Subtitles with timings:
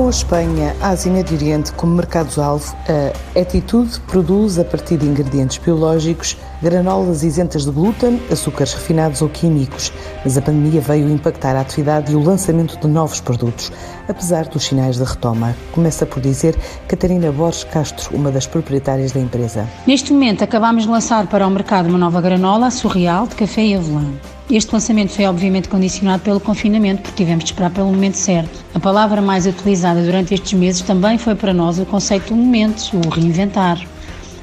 [0.00, 5.04] Com a Espanha, Ásia e Médio Oriente como mercados-alvo, a Attitude produz, a partir de
[5.04, 9.92] ingredientes biológicos, granolas isentas de glúten, açúcares refinados ou químicos.
[10.24, 13.70] Mas a pandemia veio impactar a atividade e o lançamento de novos produtos,
[14.08, 15.54] apesar dos sinais de retoma.
[15.70, 16.56] Começa por dizer
[16.88, 19.68] Catarina Borges Castro, uma das proprietárias da empresa.
[19.86, 23.74] Neste momento, acabamos de lançar para o mercado uma nova granola surreal de café e
[23.74, 24.06] avelã.
[24.52, 28.64] Este lançamento foi obviamente condicionado pelo confinamento, porque tivemos de esperar pelo momento certo.
[28.74, 32.90] A palavra mais utilizada durante estes meses também foi para nós o conceito do momento,
[32.96, 33.80] o reinventar.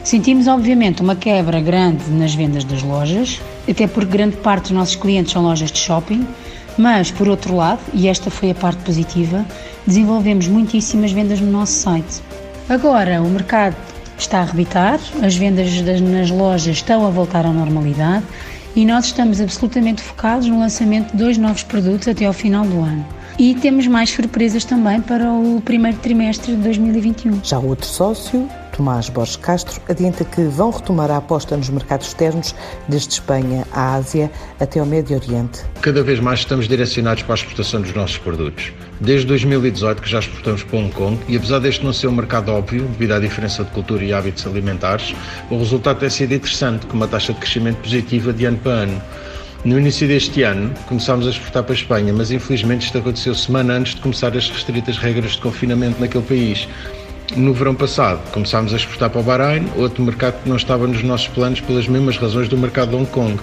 [0.06, 4.96] Sentimos, obviamente, uma quebra grande nas vendas das lojas, até porque grande parte dos nossos
[4.96, 6.26] clientes são lojas de shopping,
[6.78, 9.46] mas, por outro lado, e esta foi a parte positiva,
[9.86, 12.22] desenvolvemos muitíssimas vendas no nosso site.
[12.70, 13.76] Agora, o mercado
[14.18, 15.70] está a arrebitar, as vendas
[16.00, 18.24] nas lojas estão a voltar à normalidade
[18.78, 22.80] e nós estamos absolutamente focados no lançamento de dois novos produtos até ao final do
[22.80, 23.04] ano.
[23.40, 27.44] E temos mais surpresas também para o primeiro trimestre de 2021.
[27.44, 28.48] Já outro sócio,
[28.78, 32.54] Tomás Borges Castro, adianta que vão retomar a aposta nos mercados externos,
[32.88, 35.66] desde Espanha à Ásia até ao Médio Oriente.
[35.82, 38.72] Cada vez mais estamos direcionados para a exportação dos nossos produtos.
[39.02, 42.52] Desde 2018 que já exportamos para Hong Kong e apesar deste não ser um mercado
[42.52, 45.16] óbvio, devido à diferença de cultura e hábitos alimentares,
[45.50, 49.02] o resultado tem sido interessante, com uma taxa de crescimento positiva de ano para ano.
[49.66, 53.74] No início deste ano, começámos a exportar para a Espanha, mas infelizmente isto aconteceu semana
[53.74, 56.68] antes de começar as restritas regras de confinamento naquele país.
[57.36, 61.04] No verão passado, começámos a exportar para o Bahrein, outro mercado que não estava nos
[61.04, 63.38] nossos planos pelas mesmas razões do mercado de Hong Kong.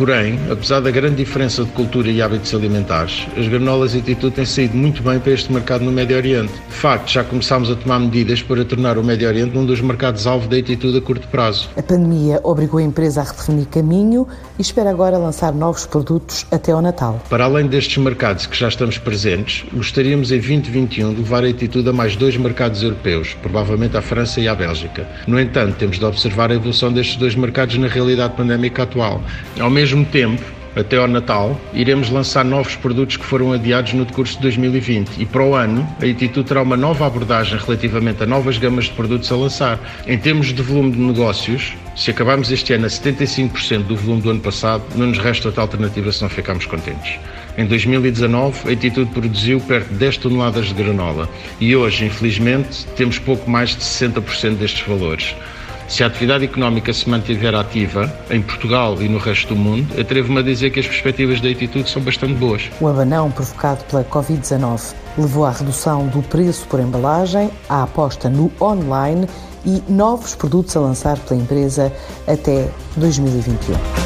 [0.00, 4.46] Porém, apesar da grande diferença de cultura e hábitos alimentares, as granolas e atitude têm
[4.46, 6.54] saído muito bem para este mercado no Médio Oriente.
[6.70, 10.48] De facto, já começámos a tomar medidas para tornar o Médio Oriente um dos mercados-alvo
[10.48, 11.68] da atitude a curto prazo.
[11.76, 14.26] A pandemia obrigou a empresa a redefinir caminho
[14.58, 17.22] e espera agora lançar novos produtos até ao Natal.
[17.28, 21.86] Para além destes mercados que já estamos presentes, gostaríamos em 2021 de levar a atitude
[21.90, 25.06] a mais dois mercados europeus, provavelmente à França e à Bélgica.
[25.26, 29.20] No entanto, temos de observar a evolução destes dois mercados na realidade pandémica atual.
[29.58, 30.40] Ao mesmo mesmo tempo,
[30.76, 35.26] até ao Natal, iremos lançar novos produtos que foram adiados no decurso de 2020 e
[35.26, 39.32] para o ano a Atitude terá uma nova abordagem relativamente a novas gamas de produtos
[39.32, 39.80] a lançar.
[40.06, 44.30] Em termos de volume de negócios, se acabarmos este ano a 75% do volume do
[44.30, 47.18] ano passado, não nos resta outra alternativa se não ficarmos contentes.
[47.58, 51.28] Em 2019, a Atitude produziu perto de 10 toneladas de granola
[51.60, 55.34] e hoje, infelizmente, temos pouco mais de 60% destes valores.
[55.90, 60.38] Se a atividade económica se mantiver ativa em Portugal e no resto do mundo, atrevo-me
[60.38, 62.70] a dizer que as perspectivas da atitude são bastante boas.
[62.80, 68.52] O abanão provocado pela Covid-19 levou à redução do preço por embalagem, à aposta no
[68.60, 69.26] online
[69.66, 71.92] e novos produtos a lançar pela empresa
[72.24, 73.99] até 2021.